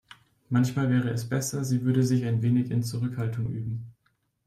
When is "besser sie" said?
1.29-1.83